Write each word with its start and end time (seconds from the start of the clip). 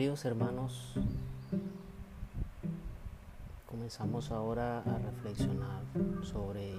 Queridos 0.00 0.24
hermanos, 0.24 0.94
comenzamos 3.68 4.30
ahora 4.30 4.78
a 4.78 4.98
reflexionar 4.98 5.82
sobre 6.22 6.72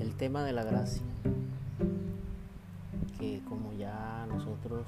el 0.00 0.14
tema 0.18 0.44
de 0.44 0.52
la 0.52 0.64
gracia, 0.64 1.00
que 3.18 3.40
como 3.48 3.72
ya 3.72 4.26
nosotros 4.28 4.86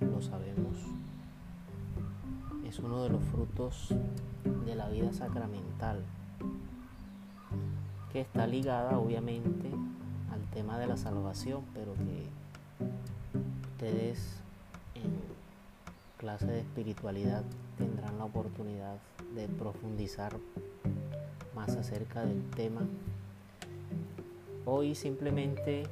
lo 0.00 0.20
sabemos, 0.20 0.76
es 2.66 2.78
uno 2.78 3.02
de 3.04 3.08
los 3.08 3.24
frutos 3.24 3.94
de 4.66 4.74
la 4.74 4.90
vida 4.90 5.10
sacramental, 5.14 6.04
que 8.12 8.20
está 8.20 8.46
ligada 8.46 8.98
obviamente 8.98 9.70
al 10.30 10.42
tema 10.50 10.76
de 10.76 10.86
la 10.86 10.98
salvación, 10.98 11.62
pero 11.72 11.94
que 11.94 12.26
ustedes 13.70 14.41
clase 16.22 16.46
de 16.46 16.60
espiritualidad 16.60 17.42
tendrán 17.76 18.16
la 18.16 18.26
oportunidad 18.26 18.94
de 19.34 19.48
profundizar 19.48 20.32
más 21.52 21.70
acerca 21.70 22.24
del 22.24 22.40
tema. 22.50 22.82
Hoy 24.64 24.94
simplemente 24.94 25.82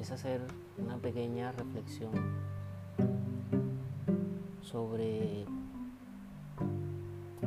es 0.00 0.12
hacer 0.12 0.40
una 0.78 0.96
pequeña 0.98 1.50
reflexión 1.50 2.12
sobre 4.62 5.44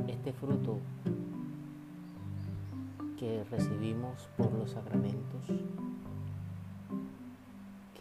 este 0.10 0.34
fruto 0.34 0.80
que 3.18 3.46
recibimos 3.50 4.28
por 4.36 4.52
los 4.52 4.72
sacramentos, 4.72 5.48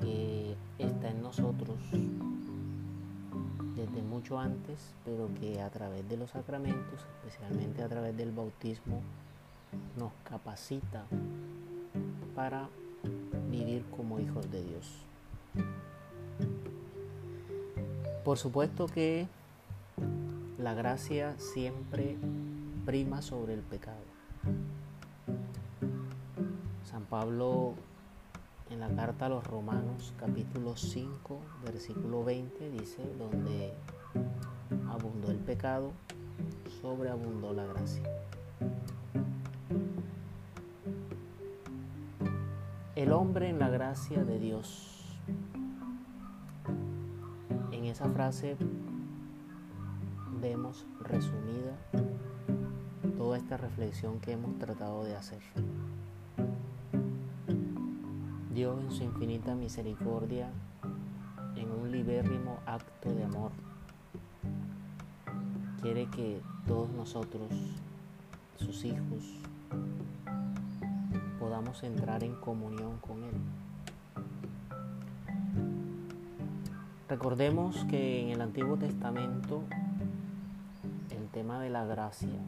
que 0.01 0.57
está 0.81 1.11
en 1.11 1.23
nosotros 1.23 1.79
desde 3.77 4.03
mucho 4.03 4.39
antes, 4.39 4.79
pero 5.05 5.29
que 5.41 5.61
a 5.61 5.71
través 5.71 6.09
de 6.09 6.17
los 6.17 6.31
sacramentos, 6.31 7.07
especialmente 7.17 7.83
a 7.83 7.89
través 7.89 8.17
del 8.17 8.33
bautismo, 8.33 9.03
nos 9.99 10.13
capacita 10.29 11.05
para 12.35 12.69
vivir 13.51 13.85
como 13.97 14.21
hijos 14.21 14.51
de 14.51 14.63
Dios. 14.65 14.93
Por 18.25 18.39
supuesto 18.39 18.87
que 18.87 19.27
la 20.59 20.75
gracia 20.75 21.35
siempre 21.39 22.17
prima 22.87 23.23
sobre 23.23 23.55
el 23.55 23.61
pecado. 23.61 24.01
San 26.85 27.05
Pablo 27.05 27.75
en 28.75 28.81
la 28.81 28.89
carta 28.89 29.27
a 29.27 29.29
los 29.29 29.47
Romanos 29.47 30.13
capítulo 30.19 30.75
5 30.75 31.41
versículo 31.65 32.25
20 32.25 32.71
dice, 32.71 33.05
donde 33.17 33.73
abundó 34.91 35.31
el 35.31 35.39
pecado, 35.39 35.93
sobreabundó 36.83 37.53
la 37.53 37.67
gracia. 37.67 38.03
El 42.97 43.13
hombre 43.13 43.49
en 43.49 43.61
la 43.61 43.69
gracia 43.69 44.25
de 44.25 44.41
Dios. 44.41 45.05
En 47.71 47.85
esa 47.85 48.09
frase 48.09 48.57
vemos 50.41 50.85
resumida 51.01 51.77
toda 53.17 53.39
esta 53.39 53.57
reflexión 53.57 54.19
que 54.19 54.33
hemos 54.33 54.59
tratado 54.59 55.05
de 55.05 55.15
hacer. 55.15 55.43
Dios 58.55 58.81
en 58.81 58.93
su 58.93 59.03
infinita 59.03 59.57
misericordia, 59.57 60.49
en 61.57 61.73
un 61.73 61.91
libérrimo 61.91 62.61
acto 62.67 63.13
de 63.13 63.25
amor, 63.25 63.51
quiere 65.83 66.07
que 66.07 66.41
todos 66.65 66.89
nosotros, 66.91 67.51
sus 68.57 68.85
hijos, 68.85 69.41
podamos 71.41 71.83
entrar 71.83 72.23
en 72.23 72.37
comunión 72.37 72.99
con 72.99 73.25
Él. 73.25 73.35
Recordemos 77.09 77.85
que 77.87 78.23
en 78.23 78.29
el 78.29 78.41
Antiguo 78.41 78.77
Testamento 78.77 79.65
el 81.11 81.27
tema 81.31 81.59
de 81.59 81.71
la 81.71 81.85
gracia, 81.85 82.39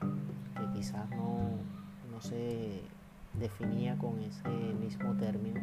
que 0.00 0.78
quizás 0.78 1.10
no, 1.10 1.50
no 2.12 2.20
se 2.20 2.82
definía 3.34 3.96
con 3.98 4.20
ese 4.20 4.48
mismo 4.48 5.14
término, 5.14 5.60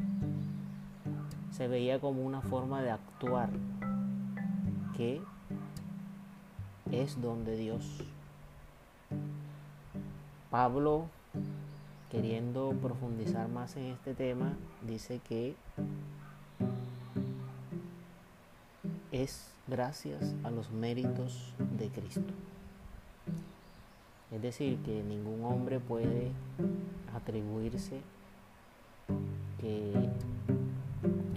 se 1.52 1.68
veía 1.68 2.00
como 2.00 2.24
una 2.24 2.42
forma 2.42 2.82
de 2.82 2.92
actuar 2.92 3.50
que 4.96 5.22
es 6.92 7.22
donde 7.22 7.56
Dios. 7.56 8.04
Pablo, 10.50 11.06
queriendo 12.10 12.74
profundizar 12.82 13.48
más 13.50 13.76
en 13.76 13.86
este 13.86 14.14
tema, 14.14 14.54
dice 14.82 15.20
que 15.28 15.56
es 19.12 19.52
gracias 19.68 20.36
a 20.44 20.52
los 20.52 20.72
méritos 20.72 21.54
de 21.78 21.90
Cristo. 21.90 22.34
Es 24.38 24.44
decir, 24.44 24.78
que 24.84 25.02
ningún 25.02 25.44
hombre 25.46 25.80
puede 25.80 26.32
atribuirse 27.16 28.02
que 29.60 29.92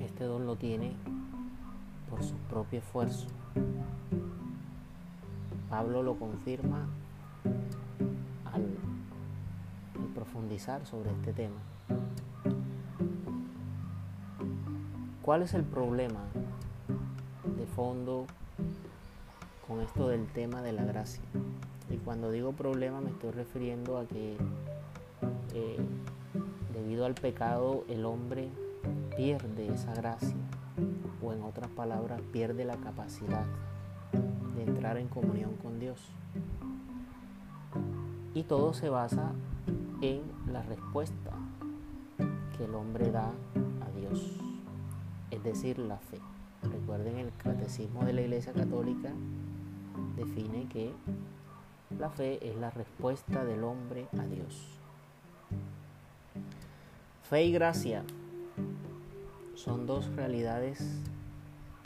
este 0.05 0.25
don 0.25 0.45
lo 0.45 0.57
tiene 0.57 0.93
por 2.11 2.23
su 2.23 2.35
propio 2.51 2.81
esfuerzo. 2.81 3.27
Pablo 5.71 6.03
lo 6.03 6.17
confirma 6.17 6.89
al, 8.53 8.67
profundizar 10.15 10.85
sobre 10.85 11.11
este 11.13 11.33
tema. 11.33 11.57
¿Cuál 15.23 15.41
es 15.41 15.55
el 15.55 15.65
problema 15.65 16.21
de 17.57 17.65
fondo 17.65 18.27
con 19.67 19.81
esto 19.81 20.09
del 20.09 20.27
tema 20.27 20.61
de 20.61 20.73
la 20.73 20.85
gracia? 20.85 21.23
Y 21.91 21.97
cuando 21.99 22.31
digo 22.31 22.53
problema 22.53 23.01
me 23.01 23.11
estoy 23.11 23.33
refiriendo 23.33 23.99
a 23.99 24.07
que 24.07 24.37
eh, 25.55 25.79
debido 26.73 27.05
al 27.05 27.15
pecado 27.15 27.85
el 27.89 28.05
hombre 28.05 28.49
pierde 29.17 29.73
esa 29.73 29.93
gracia 29.95 30.37
o 31.23 31.33
en 31.33 31.43
otras 31.43 31.69
palabras 31.71 32.21
pierde 32.33 32.65
la 32.65 32.77
capacidad 32.77 33.45
de 34.55 34.63
entrar 34.63 34.97
en 34.97 35.09
comunión 35.09 35.57
con 35.57 35.79
Dios. 35.79 36.01
Y 38.35 38.45
todo 38.45 38.73
se 38.73 38.89
basa 38.89 39.33
en 40.01 40.23
la 40.51 40.63
respuesta 40.63 41.33
que 42.57 42.65
el 42.65 42.75
hombre 42.75 43.11
da 43.11 43.27
a 43.29 43.99
Dios, 43.99 44.39
es 45.31 45.43
decir, 45.43 45.79
la 45.79 45.99
fe. 45.99 46.21
Recuerden 46.63 47.19
el 47.19 47.33
catecismo 47.37 48.05
de 48.05 48.13
la 48.13 48.21
Iglesia 48.23 48.53
Católica 48.53 49.11
define 50.17 50.67
que 50.69 50.93
la 51.99 52.11
fe 52.11 52.39
es 52.49 52.57
la 52.57 52.71
respuesta 52.71 53.45
del 53.45 53.65
hombre 53.65 54.07
a 54.19 54.25
Dios. 54.25 54.67
Fe 57.23 57.45
y 57.45 57.53
gracia 57.53 58.05
son 59.55 59.87
dos 59.87 60.07
realidades 60.15 60.81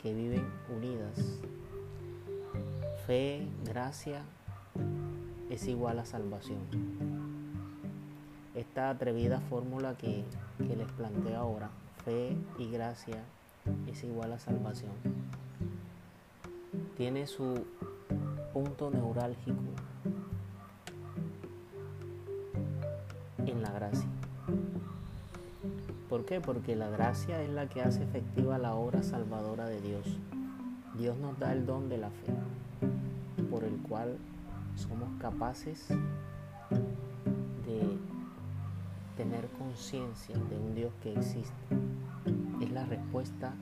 que 0.01 0.13
viven 0.13 0.45
unidas. 0.75 1.39
Fe, 3.05 3.47
gracia 3.63 4.23
es 5.49 5.67
igual 5.67 5.99
a 5.99 6.05
salvación. 6.05 6.59
Esta 8.55 8.89
atrevida 8.89 9.41
fórmula 9.41 9.95
que, 9.97 10.23
que 10.57 10.75
les 10.75 10.91
planteo 10.93 11.37
ahora, 11.37 11.69
fe 12.03 12.37
y 12.57 12.71
gracia 12.71 13.23
es 13.87 14.03
igual 14.03 14.33
a 14.33 14.39
salvación, 14.39 14.93
tiene 16.95 17.27
su 17.27 17.65
punto 18.53 18.89
neurálgico 18.89 19.84
gracia. 23.75 24.07
¿Por 26.09 26.25
qué? 26.25 26.39
Porque 26.39 26.75
la 26.75 26.89
gracia 26.89 27.41
es 27.41 27.49
la 27.49 27.67
que 27.67 27.81
hace 27.81 28.03
efectiva 28.03 28.57
la 28.57 28.73
obra 28.75 29.03
salvadora 29.03 29.65
de 29.65 29.81
Dios. 29.81 30.17
Dios 30.97 31.17
nos 31.17 31.37
da 31.39 31.51
el 31.51 31.65
don 31.65 31.89
de 31.89 31.97
la 31.97 32.09
fe, 32.09 32.33
por 33.49 33.63
el 33.65 33.75
cual 33.77 34.17
somos 34.75 35.09
capaces 35.19 35.89
de 37.65 37.97
tener 39.17 39.47
conciencia 39.57 40.37
de 40.37 40.57
un 40.57 40.73
Dios 40.73 40.93
que 41.03 41.13
existe. 41.13 41.53
Es 42.61 42.71
la 42.71 42.85
respuesta 42.85 43.53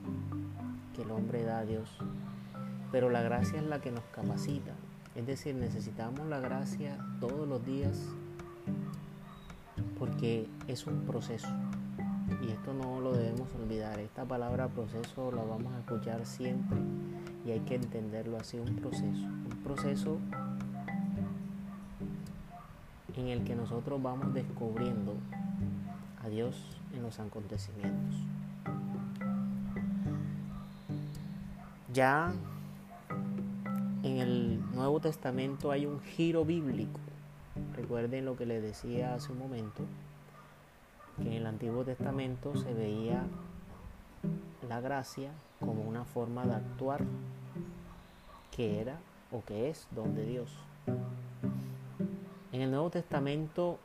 que 0.94 1.02
el 1.02 1.10
hombre 1.10 1.42
da 1.42 1.58
a 1.58 1.64
Dios. 1.64 1.98
Pero 2.92 3.10
la 3.10 3.22
gracia 3.22 3.58
es 3.58 3.66
la 3.66 3.80
que 3.80 3.90
nos 3.90 4.04
capacita. 4.12 4.74
Es 5.16 5.26
decir, 5.26 5.56
necesitamos 5.56 6.26
la 6.28 6.38
gracia 6.38 6.98
todos 7.20 7.48
los 7.48 7.64
días 7.64 8.00
porque 9.98 10.48
es 10.68 10.86
un 10.86 11.00
proceso. 11.02 11.48
y 12.42 12.50
esto 12.50 12.72
no 12.74 13.00
lo 13.00 13.12
debemos 13.12 13.48
olvidar, 13.54 13.98
esta 14.00 14.24
palabra 14.24 14.68
proceso 14.68 15.30
la 15.30 15.42
vamos 15.42 15.72
a 15.74 15.80
escuchar 15.80 16.24
siempre 16.26 16.78
y 17.46 17.50
hay 17.50 17.60
que 17.60 17.74
entenderlo 17.74 18.38
así, 18.38 18.58
un 18.58 18.76
proceso, 18.76 19.26
un 19.26 19.60
proceso 19.62 20.18
en 23.16 23.28
el 23.28 23.44
que 23.44 23.54
nosotros 23.54 24.02
vamos 24.02 24.32
descubriendo 24.34 25.14
a 26.22 26.28
Dios 26.28 26.56
en 26.94 27.02
los 27.02 27.20
acontecimientos. 27.20 28.16
Ya 31.92 32.32
en 34.02 34.18
el 34.18 34.60
Nuevo 34.74 35.00
Testamento 35.00 35.70
hay 35.70 35.86
un 35.86 36.00
giro 36.00 36.44
bíblico. 36.44 37.03
Recuerden 37.76 38.24
lo 38.24 38.36
que 38.36 38.46
les 38.46 38.62
decía 38.62 39.14
hace 39.14 39.32
un 39.32 39.38
momento, 39.38 39.84
que 41.16 41.28
en 41.28 41.32
el 41.32 41.46
Antiguo 41.46 41.84
Testamento 41.84 42.56
se 42.56 42.72
veía 42.72 43.24
la 44.68 44.80
gracia 44.80 45.32
como 45.60 45.82
una 45.82 46.04
forma 46.04 46.46
de 46.46 46.54
actuar 46.54 47.00
que 48.54 48.80
era 48.80 48.98
o 49.32 49.42
que 49.44 49.70
es 49.70 49.88
don 49.90 50.14
de 50.14 50.24
Dios. 50.24 50.50
En 52.52 52.60
el 52.60 52.70
Nuevo 52.70 52.90
Testamento 52.90 53.78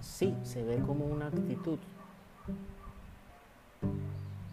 sí 0.00 0.34
se 0.42 0.62
ve 0.64 0.78
como 0.78 1.04
una 1.04 1.26
actitud. 1.26 1.78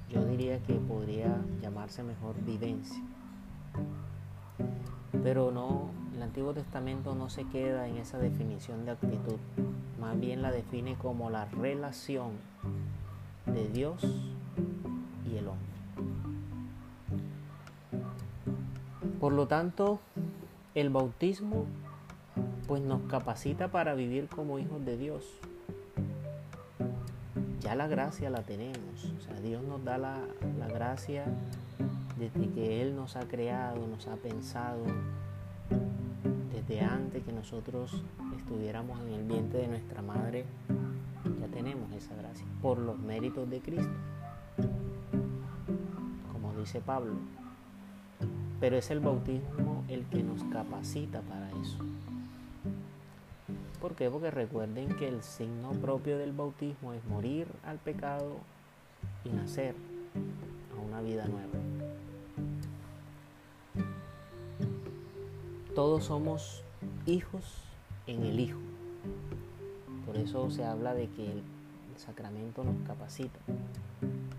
Yo 0.09 0.25
diría 0.25 0.61
que 0.63 0.73
podría 0.73 1.37
llamarse 1.61 2.03
mejor 2.03 2.35
vivencia. 2.43 3.01
Pero 5.23 5.51
no, 5.51 5.89
el 6.21 6.27
Antiguo 6.27 6.53
Testamento 6.53 7.15
no 7.15 7.31
se 7.31 7.45
queda 7.45 7.87
en 7.87 7.97
esa 7.97 8.19
definición 8.19 8.85
de 8.85 8.91
actitud, 8.91 9.37
más 9.99 10.19
bien 10.19 10.43
la 10.43 10.51
define 10.51 10.93
como 10.93 11.31
la 11.31 11.45
relación 11.45 12.33
de 13.47 13.67
Dios 13.69 14.03
y 15.27 15.37
el 15.37 15.47
hombre. 15.47 15.65
Por 19.19 19.33
lo 19.33 19.47
tanto, 19.47 19.99
el 20.75 20.91
bautismo 20.91 21.65
pues 22.67 22.83
nos 22.83 23.01
capacita 23.09 23.69
para 23.69 23.95
vivir 23.95 24.27
como 24.27 24.59
hijos 24.59 24.85
de 24.85 24.97
Dios. 24.97 25.25
Ya 27.61 27.73
la 27.73 27.87
gracia 27.87 28.29
la 28.29 28.43
tenemos, 28.43 29.11
o 29.17 29.21
sea, 29.21 29.39
Dios 29.41 29.63
nos 29.63 29.83
da 29.83 29.97
la, 29.97 30.19
la 30.59 30.67
gracia 30.67 31.25
desde 32.19 32.47
que 32.53 32.83
Él 32.83 32.95
nos 32.95 33.15
ha 33.15 33.21
creado, 33.21 33.87
nos 33.87 34.05
ha 34.05 34.17
pensado, 34.17 34.83
desde 36.67 36.81
antes 36.81 37.23
que 37.23 37.31
nosotros 37.31 38.03
estuviéramos 38.37 38.99
en 39.01 39.13
el 39.13 39.23
vientre 39.23 39.61
de 39.61 39.67
nuestra 39.67 40.01
madre, 40.01 40.45
ya 41.39 41.47
tenemos 41.47 41.91
esa 41.93 42.15
gracia, 42.15 42.45
por 42.61 42.77
los 42.77 42.99
méritos 42.99 43.49
de 43.49 43.59
Cristo, 43.61 43.93
como 46.31 46.53
dice 46.57 46.81
Pablo. 46.81 47.13
Pero 48.59 48.77
es 48.77 48.91
el 48.91 48.99
bautismo 48.99 49.83
el 49.87 50.05
que 50.05 50.21
nos 50.21 50.43
capacita 50.45 51.21
para 51.21 51.49
eso. 51.49 51.79
¿Por 53.79 53.95
qué? 53.95 54.09
Porque 54.09 54.29
recuerden 54.29 54.95
que 54.95 55.07
el 55.07 55.23
signo 55.23 55.71
propio 55.71 56.19
del 56.19 56.33
bautismo 56.33 56.93
es 56.93 57.03
morir 57.05 57.47
al 57.65 57.79
pecado 57.79 58.37
y 59.25 59.29
nacer 59.29 59.73
a 60.77 60.87
una 60.87 61.01
vida 61.01 61.25
nueva. 61.25 61.70
Todos 65.75 66.03
somos 66.03 66.63
hijos 67.05 67.43
en 68.05 68.23
el 68.25 68.41
Hijo. 68.41 68.59
Por 70.05 70.17
eso 70.17 70.51
se 70.51 70.65
habla 70.65 70.93
de 70.93 71.07
que 71.07 71.31
el 71.31 71.43
sacramento 71.95 72.65
nos 72.65 72.75
capacita. 72.85 73.39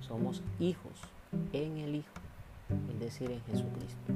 Somos 0.00 0.42
hijos 0.60 0.92
en 1.54 1.78
el 1.78 1.94
Hijo, 1.94 2.12
es 2.92 3.00
decir, 3.00 3.30
en 3.30 3.40
Jesucristo. 3.44 4.12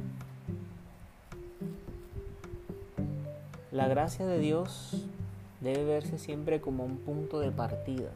La 3.73 3.89
gracia 3.89 4.27
de 4.27 4.39
Dios 4.39 5.07
debe 5.63 5.85
verse 5.85 6.19
siempre 6.19 6.61
como 6.61 6.85
un 6.85 6.99
punto 6.99 7.41
de 7.41 7.51
partida 7.51 8.11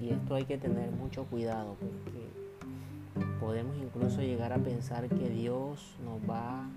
y 0.00 0.10
esto 0.10 0.36
hay 0.36 0.44
que 0.44 0.56
tener 0.56 0.92
mucho 0.92 1.24
cuidado 1.24 1.74
porque 1.80 3.26
podemos 3.40 3.76
incluso 3.76 4.20
llegar 4.20 4.52
a 4.52 4.58
pensar 4.58 5.08
que 5.08 5.28
Dios 5.30 5.96
nos 6.04 6.20
va 6.30 6.68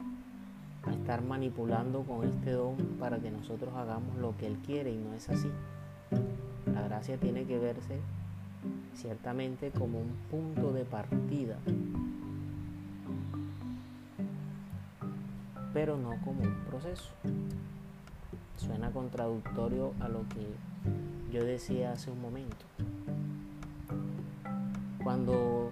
estar 0.88 1.22
manipulando 1.22 2.04
con 2.04 2.28
este 2.28 2.52
don 2.52 2.76
para 3.00 3.20
que 3.20 3.32
nosotros 3.32 3.74
hagamos 3.76 4.16
lo 4.18 4.36
que 4.38 4.48
Él 4.48 4.58
quiere 4.66 4.92
y 4.92 4.98
no 4.98 5.14
es 5.14 5.30
así. 5.30 5.50
La 6.74 6.82
gracia 6.82 7.18
tiene 7.18 7.46
que 7.46 7.60
verse 7.60 8.00
ciertamente 8.96 9.72
como 9.72 10.00
un 10.00 10.14
punto 10.30 10.74
de 10.74 10.84
partida, 10.84 11.58
pero 15.74 15.98
no 15.98 16.20
como 16.24 16.42
un 16.42 16.56
proceso. 16.70 17.10
Suena 18.58 18.92
contradictorio 18.92 19.94
a 20.02 20.10
lo 20.10 20.26
que 20.30 20.48
yo 21.32 21.44
decía 21.44 21.94
hace 21.94 22.12
un 22.12 22.22
momento. 22.22 22.66
Cuando 25.04 25.72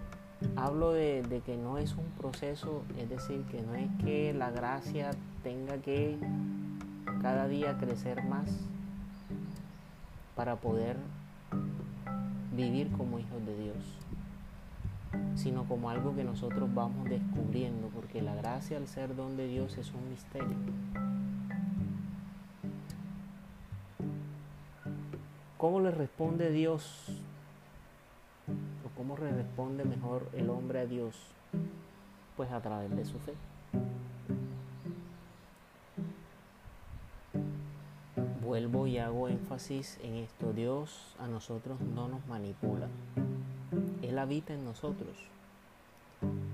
hablo 0.56 0.92
de, 0.94 1.42
que 1.46 1.58
no 1.58 1.78
es 1.78 1.96
un 1.96 2.06
proceso, 2.18 2.84
es 2.98 3.10
decir, 3.10 3.44
que 3.52 3.62
no 3.62 3.76
es 3.76 3.90
que 4.04 4.34
la 4.34 4.52
gracia 4.52 5.12
tenga 5.44 5.78
que 5.78 6.18
cada 7.22 7.48
día 7.48 7.78
crecer 7.78 8.24
más 8.26 8.48
para 10.36 10.56
poder 10.58 10.98
vivir 12.56 12.92
como 12.92 13.20
hijos 13.20 13.46
de 13.46 13.58
Dios, 13.64 13.78
sino 15.36 15.64
como 15.66 15.90
algo 15.90 16.16
que 16.16 16.24
nosotros 16.24 16.74
vamos 16.74 17.10
descubriendo, 17.10 17.88
porque 17.88 18.22
la 18.22 18.36
gracia 18.36 18.78
al 18.78 18.88
ser 18.88 19.16
don 19.16 19.38
de 19.38 19.48
Dios 19.48 19.78
es 19.78 19.92
un 19.94 20.10
misterio. 20.10 20.58
¿Cómo 25.58 25.80
le 25.80 25.90
responde 25.90 26.52
Dios 26.52 27.17
¿Cómo 28.98 29.16
responde 29.16 29.86
mejor 29.86 30.28
el 30.34 30.50
hombre 30.50 30.80
a 30.80 30.86
Dios? 30.88 31.16
Pues 32.36 32.52
a 32.52 32.60
través 32.62 32.90
de 32.96 33.06
su 33.06 33.20
fe. 33.20 33.36
Vuelvo 38.42 38.88
y 38.88 38.98
hago 38.98 39.28
énfasis 39.28 40.00
en 40.02 40.16
esto. 40.16 40.52
Dios 40.52 41.16
a 41.20 41.28
nosotros 41.28 41.80
no 41.80 42.08
nos 42.08 42.26
manipula. 42.26 42.88
Él 44.02 44.18
habita 44.18 44.56
en 44.56 44.66
nosotros, 44.66 45.16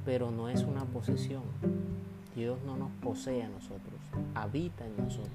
pero 0.04 0.30
no 0.30 0.50
es 0.50 0.64
una 0.64 0.84
posesión. 0.84 1.44
Dios 2.36 2.60
no 2.66 2.76
nos 2.76 2.92
posee 3.02 3.44
a 3.44 3.48
nosotros, 3.48 4.02
habita 4.36 4.86
en 4.86 4.98
nosotros. 4.98 5.32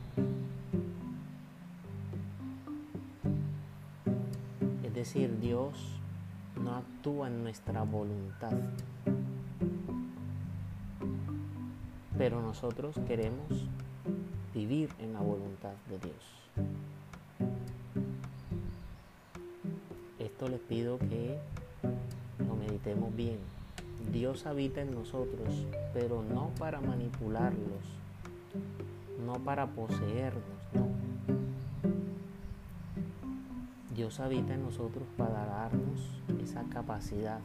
Es 4.85 4.95
decir, 4.95 5.38
Dios 5.41 5.98
no 6.59 6.77
actúa 6.77 7.29
en 7.29 7.43
nuestra 7.43 7.83
voluntad. 7.83 8.53
Pero 12.17 12.43
nosotros 12.43 12.97
queremos 13.07 13.67
vivir 14.55 14.91
en 14.99 15.12
la 15.12 15.21
voluntad 15.21 15.75
de 15.88 15.99
Dios. 15.99 16.38
Esto 20.19 20.49
les 20.49 20.61
pido 20.61 20.99
que 20.99 21.38
lo 22.47 22.57
meditemos 22.57 23.15
bien. 23.15 23.38
Dios 24.12 24.47
habita 24.47 24.81
en 24.81 24.95
nosotros, 24.95 25.67
pero 25.93 26.23
no 26.23 26.50
para 26.59 26.81
manipularlos, 26.81 27.85
no 29.25 29.35
para 29.35 29.67
poseernos, 29.67 30.58
Dios 33.99 34.21
habita 34.21 34.55
en 34.55 34.62
nosotros 34.62 35.02
para 35.17 35.45
darnos 35.45 35.99
esa 36.40 36.62
capacidad 36.73 37.40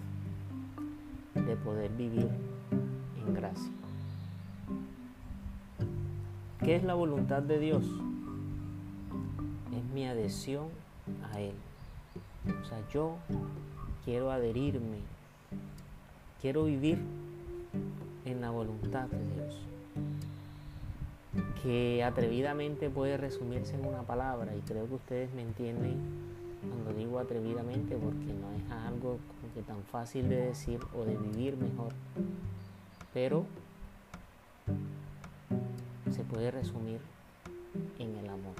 de 1.34 1.56
poder 1.56 1.90
vivir 1.94 2.30
en 3.26 3.34
gracia. 3.34 3.72
¿Qué 6.64 6.76
es 6.76 6.84
la 6.84 6.94
voluntad 6.94 7.42
de 7.42 7.58
Dios? 7.58 7.84
Es 9.76 9.84
mi 9.96 10.06
adhesión 10.06 10.68
a 11.34 11.42
Él. 11.42 11.56
O 12.62 12.66
sea, 12.66 12.88
yo 12.94 13.16
quiero 14.06 14.30
adherirme, 14.30 15.00
quiero 16.40 16.66
vivir 16.66 17.00
en 18.26 18.42
la 18.42 18.52
voluntad 18.52 19.08
de 19.08 19.34
Dios, 19.34 19.56
que 21.64 22.04
atrevidamente 22.04 22.92
puede 22.92 23.18
resumirse 23.18 23.74
en 23.74 23.88
una 23.88 24.04
palabra 24.04 24.56
y 24.56 24.60
creo 24.60 24.88
que 24.88 24.94
ustedes 24.94 25.34
me 25.34 25.42
entienden 25.42 26.33
cuando 26.70 26.94
digo 26.94 27.20
atrevidamente 27.20 27.96
porque 27.96 28.34
no 28.34 28.52
es 28.54 28.72
algo 28.88 29.18
que 29.54 29.62
tan 29.62 29.84
fácil 29.84 30.30
de 30.30 30.38
decir 30.38 30.80
o 30.98 31.06
de 31.06 31.16
vivir 31.16 31.58
mejor, 31.58 31.94
pero 33.14 33.46
se 36.12 36.24
puede 36.24 36.52
resumir 36.52 37.00
en 38.00 38.16
el 38.16 38.30
amor. 38.30 38.56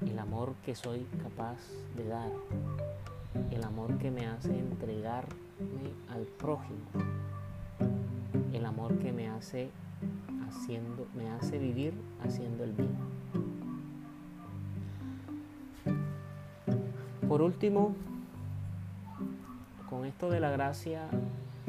El 0.00 0.18
amor 0.18 0.54
que 0.64 0.74
soy 0.74 1.06
capaz 1.22 1.58
de 1.96 2.08
dar, 2.08 2.30
el 3.50 3.64
amor 3.64 3.98
que 3.98 4.10
me 4.10 4.26
hace 4.26 4.58
entregarme 4.58 5.92
al 6.08 6.22
prójimo, 6.22 6.86
el 8.52 8.64
amor 8.64 8.98
que 8.98 9.12
me 9.12 9.28
hace 9.28 9.70
haciendo, 10.48 11.06
me 11.14 11.28
hace 11.30 11.58
vivir 11.58 11.92
haciendo 12.24 12.64
el 12.64 12.72
bien. 12.72 13.17
Por 17.28 17.42
último, 17.42 17.94
con 19.90 20.06
esto 20.06 20.30
de 20.30 20.40
la 20.40 20.50
gracia 20.50 21.02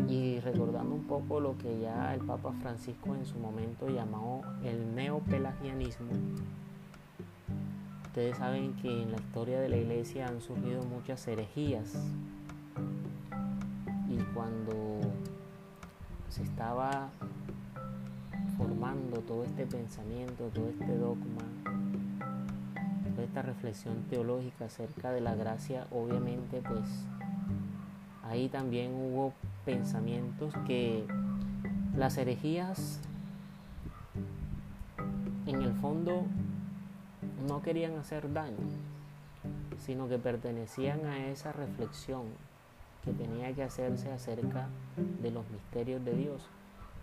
y 0.08 0.40
recordando 0.40 0.96
un 0.96 1.04
poco 1.04 1.42
lo 1.42 1.58
que 1.58 1.82
ya 1.82 2.14
el 2.14 2.22
Papa 2.22 2.54
Francisco 2.62 3.14
en 3.14 3.26
su 3.26 3.38
momento 3.40 3.90
llamó 3.90 4.42
el 4.64 4.96
neopelagianismo, 4.96 6.08
ustedes 8.06 8.38
saben 8.38 8.74
que 8.76 9.04
en 9.04 9.12
la 9.12 9.18
historia 9.18 9.60
de 9.60 9.68
la 9.68 9.76
iglesia 9.76 10.28
han 10.28 10.40
surgido 10.40 10.82
muchas 10.86 11.28
herejías. 11.28 11.94
Y 14.10 14.18
cuando 14.34 15.02
se 16.30 16.44
estaba 16.44 17.10
formando 18.58 19.20
todo 19.20 19.44
este 19.44 19.66
pensamiento, 19.66 20.50
todo 20.54 20.70
este 20.70 20.96
dogma, 20.96 21.44
esta 23.20 23.42
reflexión 23.42 24.04
teológica 24.10 24.66
acerca 24.66 25.12
de 25.12 25.22
la 25.22 25.36
gracia, 25.36 25.88
obviamente 25.92 26.62
pues 26.62 26.88
ahí 28.24 28.48
también 28.50 28.94
hubo 28.94 29.34
pensamientos 29.66 30.54
que 30.68 31.06
las 31.96 32.18
herejías 32.18 33.00
en 35.46 35.62
el 35.62 35.74
fondo 35.74 36.24
no 37.48 37.62
querían 37.62 37.98
hacer 37.98 38.32
daño, 38.32 38.58
sino 39.80 40.08
que 40.08 40.18
pertenecían 40.18 41.06
a 41.06 41.28
esa 41.28 41.52
reflexión 41.52 42.24
que 43.04 43.14
tenía 43.14 43.54
que 43.54 43.64
hacerse 43.64 44.12
acerca 44.12 44.68
de 45.22 45.32
los 45.32 45.50
misterios 45.50 46.04
de 46.06 46.16
Dios, 46.16 46.42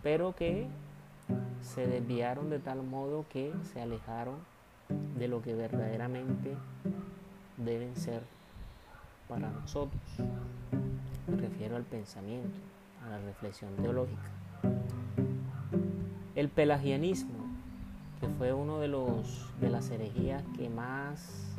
pero 0.02 0.34
que 0.34 0.68
se 1.62 1.86
desviaron 1.86 2.50
de 2.50 2.58
tal 2.58 2.82
modo 2.82 3.24
que 3.32 3.52
se 3.72 3.80
alejaron 3.80 4.36
de 4.88 5.28
lo 5.28 5.42
que 5.42 5.54
verdaderamente 5.54 6.56
deben 7.56 7.96
ser 7.96 8.22
para 9.28 9.50
nosotros. 9.50 10.00
Me 11.26 11.36
refiero 11.36 11.76
al 11.76 11.84
pensamiento, 11.84 12.58
a 13.04 13.10
la 13.10 13.18
reflexión 13.18 13.74
teológica. 13.76 14.30
El 16.34 16.48
pelagianismo, 16.48 17.46
que 18.20 18.28
fue 18.28 18.52
uno 18.52 18.78
de 18.78 18.88
los 18.88 19.46
de 19.60 19.70
las 19.70 19.90
herejías 19.90 20.42
que 20.56 20.68
más 20.68 21.56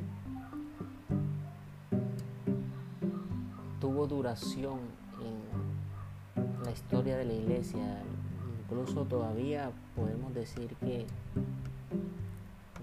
tuvo 3.80 4.08
duración 4.08 4.80
en 5.22 6.64
la 6.64 6.72
historia 6.72 7.18
de 7.18 7.26
la 7.26 7.34
iglesia. 7.34 8.04
Incluso 8.64 9.06
todavía 9.06 9.72
podemos 9.96 10.34
decir 10.34 10.76
que, 10.82 11.06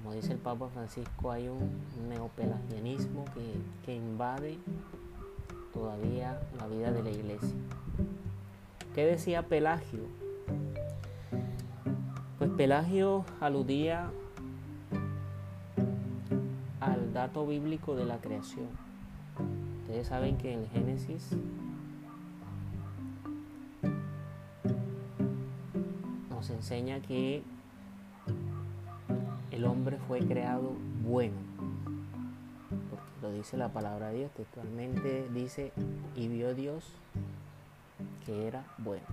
como 0.05 0.17
dice 0.17 0.35
el 0.35 0.39
Papa 0.39 0.69
Francisco, 0.69 1.31
hay 1.31 1.49
un 1.49 1.81
neopelagianismo 2.11 3.25
que, 3.33 3.55
que 3.87 3.97
invade 3.97 4.59
todavía 5.73 6.39
la 6.59 6.67
vida 6.67 6.93
de 6.93 7.03
la 7.03 7.11
iglesia. 7.11 7.57
¿Qué 8.95 9.07
decía 9.07 9.45
Pelagio? 9.45 10.01
Pues 12.37 12.51
Pelagio 12.51 13.25
aludía 13.41 14.11
al 16.81 17.15
dato 17.15 17.47
bíblico 17.47 17.97
de 17.97 18.05
la 18.05 18.19
creación. 18.19 18.69
Ustedes 19.85 20.09
saben 20.09 20.37
que 20.37 20.53
en 20.53 20.59
el 20.61 20.69
Génesis 20.69 21.31
nos 26.29 26.51
enseña 26.51 27.01
que 27.01 27.43
el 29.55 29.65
hombre 29.65 29.99
fue 30.09 30.21
creado 30.21 30.73
bueno 31.03 31.55
lo 33.25 33.33
dice 33.33 33.57
la 33.57 33.71
palabra 33.71 34.11
de 34.11 34.19
Dios, 34.19 34.31
textualmente 34.33 35.27
dice, 35.33 35.73
y 36.15 36.29
vio 36.29 36.55
Dios 36.55 36.85
que 38.27 38.47
era 38.47 38.65
bueno. 38.77 39.07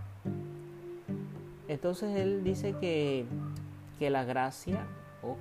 Entonces 1.70 2.18
él 2.18 2.44
dice 2.44 2.76
que, 2.82 3.26
que 4.00 4.10
la 4.10 4.26
gracia, 4.26 4.86
ojo, 5.24 5.38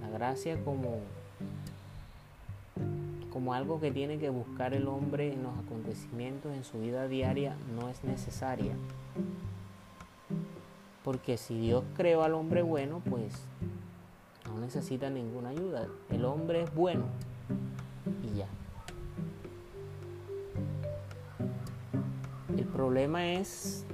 la 0.00 0.08
gracia 0.08 0.58
como, 0.64 1.00
como 3.30 3.52
algo 3.52 3.78
que 3.78 3.90
tiene 3.90 4.18
que 4.18 4.30
buscar 4.30 4.72
el 4.72 4.88
hombre 4.88 5.34
en 5.34 5.42
los 5.42 5.52
acontecimientos 5.58 6.56
en 6.56 6.64
su 6.64 6.80
vida 6.80 7.08
diaria 7.08 7.56
no 7.78 7.90
es 7.90 8.02
necesaria. 8.04 8.72
Porque 11.04 11.36
si 11.36 11.60
Dios 11.60 11.84
creó 11.94 12.22
al 12.22 12.32
hombre 12.32 12.62
bueno, 12.62 13.02
pues 13.06 13.34
no 14.56 14.62
necesita 14.62 15.10
ninguna 15.10 15.50
ayuda. 15.50 15.86
El 16.08 16.24
hombre 16.24 16.62
es 16.62 16.74
bueno, 16.74 17.04
y 18.22 18.38
ya. 18.38 18.48
El 22.56 22.64
problema 22.64 23.32
es 23.32 23.84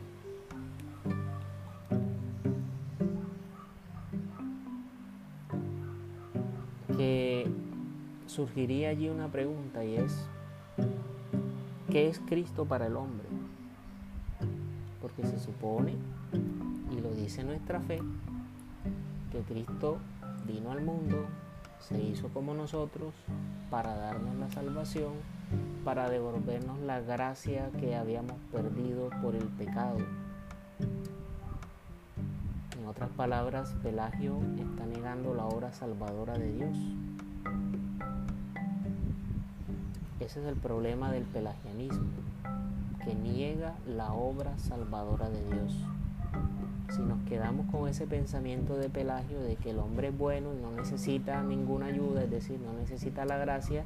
que 6.96 7.50
surgiría 8.26 8.90
allí 8.90 9.08
una 9.08 9.28
pregunta 9.28 9.84
y 9.84 9.96
es, 9.96 10.28
¿qué 11.90 12.08
es 12.08 12.20
Cristo 12.20 12.66
para 12.66 12.86
el 12.86 12.96
hombre? 12.96 13.26
Porque 15.00 15.24
se 15.26 15.40
supone, 15.40 15.96
y 16.92 17.00
lo 17.00 17.10
dice 17.14 17.42
nuestra 17.42 17.80
fe, 17.80 17.98
que 19.32 19.40
Cristo 19.40 19.98
vino 20.46 20.70
al 20.70 20.82
mundo, 20.82 21.26
se 21.80 22.00
hizo 22.00 22.28
como 22.28 22.54
nosotros 22.54 23.12
para 23.70 23.94
darnos 23.94 24.36
la 24.36 24.50
salvación, 24.50 25.12
para 25.84 26.08
devolvernos 26.08 26.78
la 26.80 27.00
gracia 27.00 27.70
que 27.80 27.96
habíamos 27.96 28.36
perdido 28.50 29.10
por 29.20 29.34
el 29.34 29.46
pecado. 29.46 29.98
En 32.78 32.86
otras 32.86 33.10
palabras, 33.10 33.74
Pelagio 33.82 34.40
está 34.58 34.86
negando 34.86 35.34
la 35.34 35.46
obra 35.46 35.72
salvadora 35.72 36.38
de 36.38 36.52
Dios. 36.52 36.76
Ese 40.20 40.40
es 40.40 40.46
el 40.46 40.56
problema 40.56 41.10
del 41.10 41.24
pelagianismo, 41.24 42.10
que 43.04 43.14
niega 43.14 43.74
la 43.86 44.12
obra 44.12 44.56
salvadora 44.58 45.28
de 45.28 45.44
Dios 45.46 45.74
si 46.92 47.00
nos 47.00 47.22
quedamos 47.26 47.70
con 47.70 47.88
ese 47.88 48.06
pensamiento 48.06 48.76
de 48.76 48.90
Pelagio 48.90 49.40
de 49.40 49.56
que 49.56 49.70
el 49.70 49.78
hombre 49.78 50.08
es 50.08 50.18
bueno 50.18 50.52
y 50.52 50.60
no 50.60 50.70
necesita 50.72 51.42
ninguna 51.42 51.86
ayuda, 51.86 52.22
es 52.24 52.30
decir, 52.30 52.60
no 52.60 52.74
necesita 52.74 53.24
la 53.24 53.38
gracia, 53.38 53.84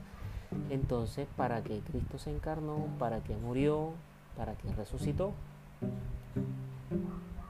entonces 0.71 1.29
¿para 1.37 1.63
qué 1.63 1.81
Cristo 1.89 2.19
se 2.19 2.35
encarnó? 2.35 2.87
¿Para 2.99 3.21
qué 3.21 3.37
murió? 3.37 3.93
¿Para 4.37 4.55
qué 4.55 4.73
resucitó? 4.73 5.33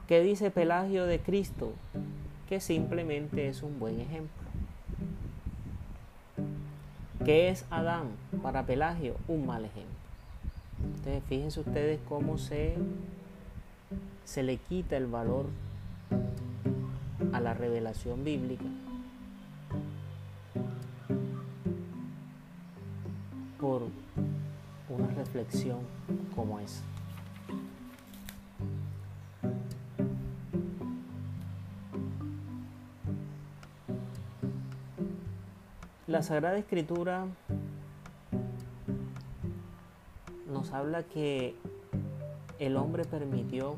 ¿Qué 0.07 0.21
dice 0.21 0.51
Pelagio 0.51 1.05
de 1.05 1.19
Cristo? 1.19 1.73
Que 2.47 2.59
simplemente 2.59 3.47
es 3.47 3.63
un 3.63 3.79
buen 3.79 3.99
ejemplo. 3.99 4.47
¿Qué 7.25 7.49
es 7.49 7.65
Adán 7.71 8.11
para 8.43 8.65
Pelagio? 8.65 9.15
Un 9.27 9.47
mal 9.47 9.65
ejemplo. 9.65 9.97
Entonces, 10.83 11.23
fíjense 11.27 11.59
ustedes 11.59 11.99
cómo 12.07 12.37
se 12.37 12.75
se 14.27 14.43
le 14.43 14.57
quita 14.57 14.97
el 14.97 15.07
valor 15.07 15.45
a 17.31 17.39
la 17.39 17.53
revelación 17.53 18.25
bíblica 18.25 18.65
por 23.57 23.83
una 24.89 25.07
reflexión 25.15 25.79
como 26.35 26.59
esa. 26.59 26.83
La 36.05 36.21
Sagrada 36.21 36.57
Escritura 36.57 37.27
nos 40.51 40.73
habla 40.73 41.03
que 41.03 41.55
el 42.59 42.75
hombre 42.75 43.05
permitió 43.05 43.77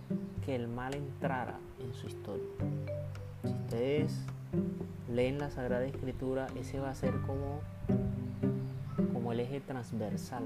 que 0.50 0.56
el 0.56 0.68
mal 0.68 0.96
entrara 0.96 1.60
en 1.80 1.94
su 1.94 2.08
historia. 2.08 2.48
Si 3.44 3.50
ustedes 3.50 4.18
leen 5.08 5.38
la 5.38 5.52
Sagrada 5.52 5.86
Escritura, 5.86 6.48
ese 6.60 6.80
va 6.80 6.90
a 6.90 6.96
ser 6.96 7.14
como, 7.22 7.60
como 9.14 9.32
el 9.32 9.42
eje 9.42 9.62
transversal 9.62 10.46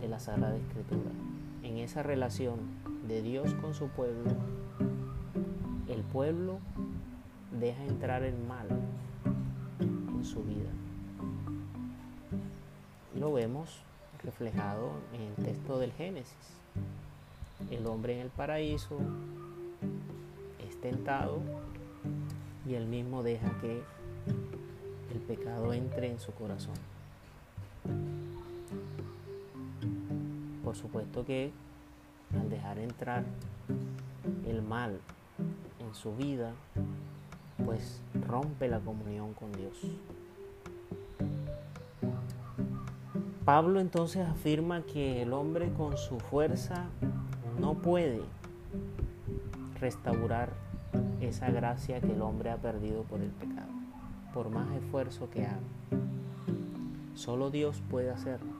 de 0.00 0.06
la 0.06 0.20
Sagrada 0.20 0.56
Escritura. 0.56 1.10
En 1.64 1.78
esa 1.78 2.04
relación 2.04 2.60
de 3.08 3.20
Dios 3.20 3.52
con 3.54 3.74
su 3.74 3.88
pueblo, 3.88 4.30
el 5.88 6.02
pueblo 6.02 6.60
deja 7.50 7.84
entrar 7.84 8.22
el 8.22 8.38
mal 8.38 8.68
en 9.80 10.24
su 10.24 10.44
vida. 10.44 10.70
Lo 13.18 13.32
vemos 13.32 13.80
reflejado 14.22 14.92
en 15.12 15.22
el 15.22 15.34
texto 15.44 15.80
del 15.80 15.90
Génesis. 15.90 16.58
El 17.70 17.86
hombre 17.86 18.14
en 18.14 18.20
el 18.20 18.30
paraíso 18.30 18.98
es 20.66 20.80
tentado 20.80 21.40
y 22.66 22.74
él 22.74 22.86
mismo 22.86 23.22
deja 23.22 23.50
que 23.60 23.82
el 25.12 25.20
pecado 25.20 25.72
entre 25.72 26.10
en 26.10 26.18
su 26.18 26.32
corazón. 26.32 26.74
Por 30.64 30.76
supuesto 30.76 31.24
que 31.24 31.52
al 32.34 32.50
dejar 32.50 32.78
entrar 32.78 33.24
el 34.46 34.62
mal 34.62 35.00
en 35.78 35.94
su 35.94 36.14
vida, 36.14 36.52
pues 37.64 38.02
rompe 38.26 38.68
la 38.68 38.80
comunión 38.80 39.34
con 39.34 39.52
Dios. 39.52 39.78
Pablo 43.44 43.80
entonces 43.80 44.26
afirma 44.28 44.82
que 44.82 45.22
el 45.22 45.32
hombre 45.32 45.72
con 45.72 45.96
su 45.96 46.20
fuerza 46.20 46.90
no 47.58 47.74
puede 47.74 48.20
restaurar 49.80 50.50
esa 51.20 51.50
gracia 51.50 52.00
que 52.00 52.12
el 52.12 52.22
hombre 52.22 52.50
ha 52.50 52.56
perdido 52.56 53.02
por 53.02 53.20
el 53.20 53.30
pecado, 53.30 53.68
por 54.32 54.50
más 54.50 54.70
esfuerzo 54.76 55.28
que 55.30 55.46
haga. 55.46 55.58
Solo 57.14 57.50
Dios 57.50 57.82
puede 57.90 58.10
hacerlo. 58.10 58.52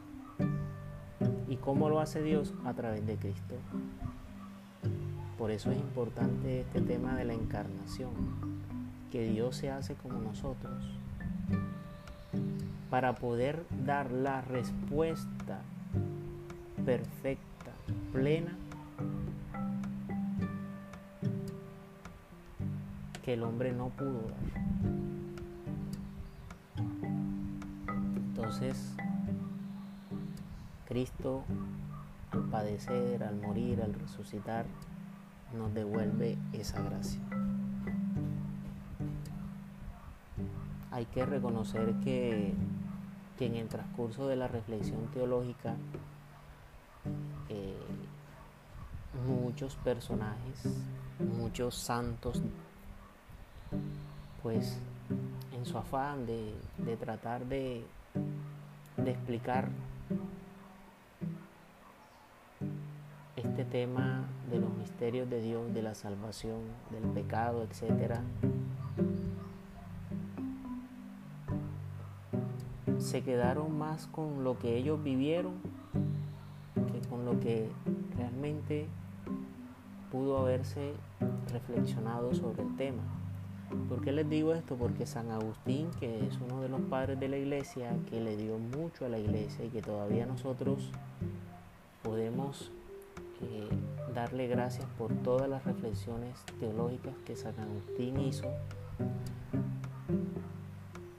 ¿Y 1.49 1.57
cómo 1.57 1.88
lo 1.88 2.00
hace 2.00 2.23
Dios? 2.23 2.52
A 2.64 2.75
través 2.75 3.07
de 3.07 3.17
Cristo. 3.17 3.55
Por 5.38 5.50
eso 5.52 5.71
es 5.71 5.78
importante 5.78 6.61
este 6.61 6.81
tema 6.81 7.14
de 7.17 7.25
la 7.25 7.35
encarnación, 7.35 8.11
que 9.12 9.23
Dios 9.31 9.57
se 9.57 9.71
hace 9.71 9.95
como 9.95 10.21
nosotros, 10.21 10.85
para 12.90 13.14
poder 13.14 13.64
dar 13.87 14.11
la 14.11 14.40
respuesta 14.40 15.61
perfecta, 16.85 17.73
plena, 18.12 18.57
que 23.28 23.35
el 23.35 23.42
hombre 23.42 23.75
no 23.75 23.90
pudo 23.90 24.23
dar. 24.23 24.38
Entonces, 28.16 28.94
Cristo, 30.87 31.44
al 32.30 32.44
padecer, 32.44 33.23
al 33.23 33.37
morir, 33.37 33.82
al 33.82 33.92
resucitar, 33.92 34.64
nos 35.54 35.75
devuelve 35.75 36.38
esa 36.54 36.80
gracia. 36.80 37.20
Hay 40.90 41.04
que 41.04 41.26
reconocer 41.26 41.97
que, 42.02 42.54
en 43.40 43.54
el 43.56 43.68
transcurso 43.68 44.26
de 44.26 44.37
la 44.37 44.49
reflexión 44.49 45.06
teológica 45.12 45.76
eh, 47.50 47.76
muchos 49.26 49.76
personajes, 49.76 50.64
muchos 51.37 51.75
santos, 51.75 52.42
pues 54.42 54.78
en 55.52 55.66
su 55.66 55.78
afán 55.78 56.26
de, 56.26 56.54
tratar 57.00 57.46
de, 57.46 57.84
de 58.96 59.10
explicar 59.10 59.68
este 63.37 63.64
tema 63.64 64.25
de 64.50 64.58
los 64.60 64.72
misterios 64.75 65.28
de 65.30 65.40
Dios, 65.40 65.72
de 65.75 65.82
la 65.82 65.94
salvación, 65.94 66.60
del 66.90 67.04
pecado, 67.10 67.62
etc., 67.62 68.20
se 72.98 73.22
quedaron 73.22 73.78
más 73.78 74.06
con 74.08 74.45
lo 74.45 74.58
que 74.58 74.76
ellos 74.76 75.02
vivieron 75.02 75.54
que 76.75 77.08
con 77.08 77.25
lo 77.25 77.40
que 77.40 77.71
realmente 78.16 78.86
pudo 80.10 80.38
haberse 80.38 80.93
reflexionado 81.52 82.34
sobre 82.34 82.62
el 82.62 82.76
tema. 82.76 83.02
¿Por 83.89 84.02
qué 84.02 84.13
les 84.13 84.28
digo 84.28 84.54
esto? 84.54 84.76
Porque 84.76 85.07
San 85.07 85.31
Agustín, 85.31 85.91
que 86.00 86.26
es 86.26 86.39
uno 86.41 86.63
de 86.63 86.69
los 86.69 86.81
padres 86.83 87.21
de 87.21 87.28
la 87.28 87.37
iglesia, 87.37 87.95
que 88.09 88.21
le 88.21 88.37
dio 88.37 88.59
mucho 88.59 89.04
a 89.04 89.09
la 89.09 89.19
iglesia 89.19 89.65
y 89.65 89.69
que 89.69 89.83
todavía 89.83 90.25
nosotros 90.25 90.91
podemos 92.02 92.71
eh, 93.43 93.69
darle 94.15 94.47
gracias 94.47 94.87
por 94.97 95.13
todas 95.23 95.49
las 95.49 95.65
reflexiones 95.65 96.35
teológicas 96.59 97.15
que 97.26 97.37
San 97.37 97.54
Agustín 97.61 98.21
hizo. 98.21 98.49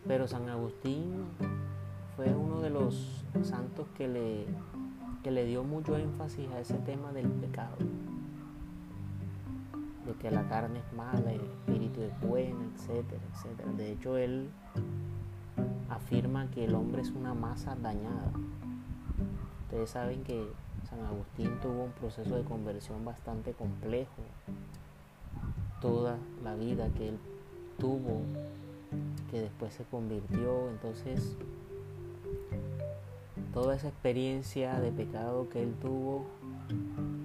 Pero 0.08 0.28
San 0.28 0.50
Agustín 0.50 1.26
fue 2.16 2.34
uno 2.34 2.62
de 2.62 2.72
los 2.72 3.24
santos 3.44 3.88
que 3.96 4.08
le, 4.08 4.46
que 5.24 5.30
le 5.30 5.46
dio 5.46 5.64
mucho 5.64 5.98
énfasis 5.98 6.50
a 6.52 6.60
ese 6.60 6.76
tema 6.80 7.12
del 7.12 7.28
pecado 7.28 7.78
de 10.10 10.16
que 10.16 10.32
la 10.32 10.48
carne 10.50 10.80
es 10.80 10.94
mala, 10.94 11.32
el 11.32 11.42
espíritu 11.42 12.02
es 12.02 12.20
bueno, 12.22 12.60
etcétera, 12.76 13.22
etcétera. 13.34 13.72
De 13.74 13.92
hecho, 13.92 14.18
él 14.18 14.50
afirma 15.90 16.50
que 16.50 16.66
el 16.66 16.74
hombre 16.74 17.04
es 17.04 17.12
una 17.12 17.36
masa 17.36 17.76
dañada. 17.76 18.32
Ustedes 19.66 19.92
saben 19.92 20.24
que 20.24 20.48
San 20.90 21.00
Agustín 21.06 21.60
tuvo 21.62 21.84
un 21.84 21.92
proceso 21.92 22.36
de 22.36 22.44
conversión 22.44 23.06
bastante 23.06 23.54
complejo. 23.54 24.24
Toda 25.80 26.18
la 26.44 26.56
vida 26.56 26.90
que 26.98 27.10
él 27.10 27.20
tuvo, 27.78 28.22
que 29.30 29.42
después 29.42 29.74
se 29.76 29.84
convirtió, 29.84 30.70
entonces 30.70 31.36
toda 33.54 33.76
esa 33.76 33.90
experiencia 33.90 34.80
de 34.80 34.92
pecado 34.92 35.48
que 35.50 35.62
él 35.62 35.76
tuvo 35.80 36.26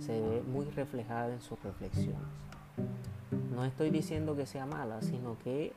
se 0.01 0.21
ve 0.21 0.43
muy 0.43 0.67
reflejada 0.67 1.33
en 1.33 1.41
sus 1.41 1.61
reflexiones. 1.63 2.45
No 3.55 3.65
estoy 3.65 3.91
diciendo 3.91 4.35
que 4.35 4.47
sea 4.47 4.67
mala, 4.67 5.01
sino 5.01 5.39
que 5.39 5.73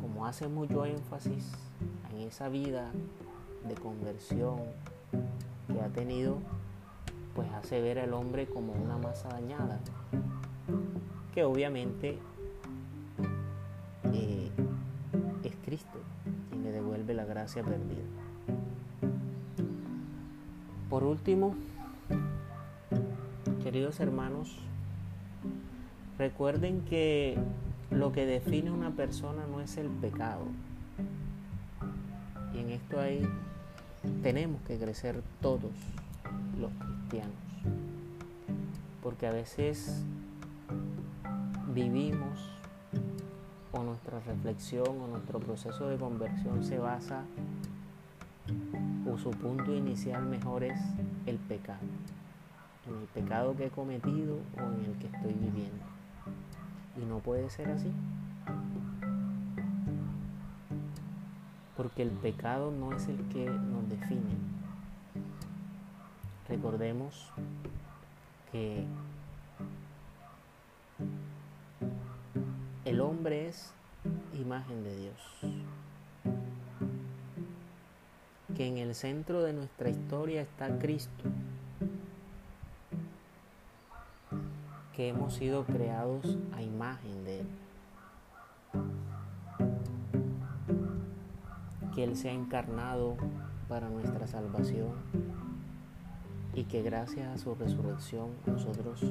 como 0.00 0.24
hace 0.24 0.46
mucho 0.46 0.84
énfasis 0.86 1.50
en 2.12 2.18
esa 2.20 2.48
vida 2.48 2.92
de 3.66 3.74
conversión 3.74 4.60
que 5.66 5.80
ha 5.80 5.88
tenido, 5.88 6.38
pues 7.34 7.50
hace 7.52 7.80
ver 7.80 7.98
al 7.98 8.14
hombre 8.14 8.46
como 8.46 8.72
una 8.72 8.98
masa 8.98 9.28
dañada, 9.30 9.80
que 11.34 11.42
obviamente 11.42 12.18
eh, 14.12 14.50
es 15.42 15.56
Cristo 15.64 15.98
quien 16.50 16.62
le 16.62 16.70
devuelve 16.70 17.14
la 17.14 17.24
gracia 17.24 17.64
perdida. 17.64 18.02
Por 20.88 21.02
último, 21.02 21.56
queridos 23.64 23.98
hermanos, 23.98 24.56
Recuerden 26.22 26.82
que 26.82 27.36
lo 27.90 28.12
que 28.12 28.26
define 28.26 28.70
una 28.70 28.90
persona 28.90 29.44
no 29.50 29.60
es 29.60 29.76
el 29.76 29.88
pecado. 29.88 30.44
Y 32.54 32.58
en 32.60 32.70
esto 32.70 33.00
ahí 33.00 33.28
tenemos 34.22 34.62
que 34.62 34.78
crecer 34.78 35.20
todos 35.40 35.72
los 36.60 36.70
cristianos. 36.74 37.34
Porque 39.02 39.26
a 39.26 39.32
veces 39.32 40.04
vivimos 41.74 42.38
o 43.72 43.82
nuestra 43.82 44.20
reflexión 44.20 45.00
o 45.00 45.08
nuestro 45.08 45.40
proceso 45.40 45.88
de 45.88 45.96
conversión 45.96 46.62
se 46.62 46.78
basa 46.78 47.24
o 49.10 49.18
su 49.18 49.30
punto 49.30 49.74
inicial 49.74 50.24
mejor 50.24 50.62
es 50.62 50.78
el 51.26 51.38
pecado. 51.38 51.80
En 52.86 52.94
el 52.94 53.08
pecado 53.08 53.56
que 53.56 53.66
he 53.66 53.70
cometido 53.70 54.36
o 54.56 54.60
en 54.60 54.84
el 54.84 54.96
que 55.00 55.08
estoy 55.08 55.32
viviendo. 55.32 56.01
Y 56.96 57.04
no 57.04 57.18
puede 57.18 57.48
ser 57.50 57.70
así. 57.70 57.90
Porque 61.76 62.02
el 62.02 62.10
pecado 62.10 62.70
no 62.70 62.92
es 62.92 63.08
el 63.08 63.18
que 63.28 63.48
nos 63.48 63.88
define. 63.88 64.36
Recordemos 66.48 67.30
que 68.50 68.84
el 72.84 73.00
hombre 73.00 73.48
es 73.48 73.72
imagen 74.34 74.84
de 74.84 74.96
Dios. 74.96 75.16
Que 78.54 78.66
en 78.66 78.76
el 78.76 78.94
centro 78.94 79.42
de 79.42 79.54
nuestra 79.54 79.88
historia 79.88 80.42
está 80.42 80.78
Cristo 80.78 81.24
que 84.94 85.08
hemos 85.08 85.34
sido 85.34 85.64
creados 85.64 86.38
a 86.52 86.62
imagen 86.62 87.24
de 87.24 87.40
Él. 87.40 87.46
Que 91.94 92.04
Él 92.04 92.16
se 92.16 92.30
ha 92.30 92.32
encarnado 92.32 93.16
para 93.68 93.88
nuestra 93.88 94.26
salvación 94.26 94.92
y 96.54 96.64
que 96.64 96.82
gracias 96.82 97.28
a 97.28 97.38
su 97.38 97.54
resurrección 97.54 98.30
nosotros 98.46 99.02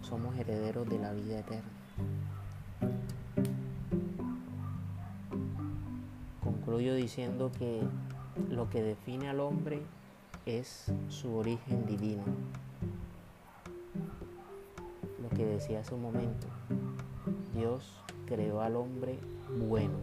somos 0.00 0.36
herederos 0.36 0.88
de 0.88 0.98
la 0.98 1.12
vida 1.12 1.38
eterna. 1.40 1.82
concluyo 6.72 6.94
diciendo 6.94 7.52
que 7.58 7.82
lo 8.48 8.70
que 8.70 8.82
define 8.82 9.28
al 9.28 9.40
hombre 9.40 9.82
es 10.46 10.90
su 11.08 11.34
origen 11.34 11.84
divino. 11.84 12.22
Que 15.36 15.46
decía 15.46 15.80
hace 15.80 15.94
un 15.94 16.02
momento, 16.02 16.46
Dios 17.54 17.90
creó 18.26 18.60
al 18.60 18.76
hombre 18.76 19.18
bueno. 19.68 19.94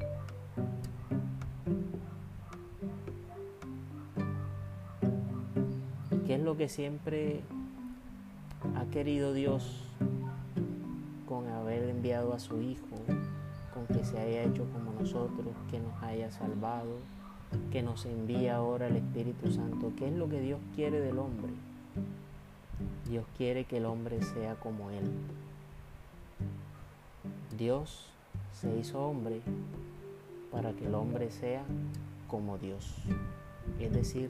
¿Qué 6.26 6.36
es 6.36 6.42
lo 6.42 6.58
que 6.58 6.68
siempre 6.68 7.42
ha 8.76 8.86
querido 8.92 9.34
Dios 9.34 9.84
con 11.28 11.48
haber 11.48 11.90
enviado 11.90 12.34
a 12.34 12.40
su 12.40 12.62
Hijo, 12.62 12.86
con 13.74 13.86
que 13.88 14.04
se 14.04 14.20
haya 14.20 14.44
hecho 14.44 14.66
como 14.74 15.00
nosotros, 15.00 15.56
que 15.70 15.80
nos 15.80 16.04
haya 16.04 16.32
salvado, 16.32 16.98
que 17.72 17.82
nos 17.82 18.06
envía 18.06 18.58
ahora 18.58 18.88
el 18.88 18.98
Espíritu 18.98 19.52
Santo? 19.52 19.92
¿Qué 19.96 20.08
es 20.08 20.14
lo 20.14 20.28
que 20.28 20.40
Dios 20.42 20.60
quiere 20.76 21.00
del 21.00 21.20
hombre? 21.20 21.54
Dios 23.08 23.26
quiere 23.38 23.66
que 23.66 23.78
el 23.78 23.86
hombre 23.86 24.22
sea 24.22 24.56
como 24.56 24.92
Él. 24.92 25.10
Dios 27.58 28.06
se 28.54 28.76
hizo 28.78 29.00
hombre 29.00 29.42
para 30.52 30.74
que 30.74 30.86
el 30.86 30.96
hombre 30.96 31.32
sea 31.32 31.64
como 32.28 32.58
Dios, 32.58 32.96
es 33.80 33.92
decir, 33.92 34.30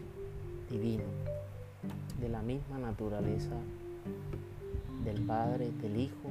divino, 0.69 1.03
de 2.19 2.29
la 2.29 2.41
misma 2.41 2.77
naturaleza 2.77 3.55
del 5.03 5.21
Padre, 5.23 5.71
del 5.81 5.97
Hijo 5.97 6.29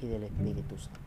y 0.00 0.06
del 0.06 0.24
Espíritu 0.24 0.76
Santo. 0.78 1.00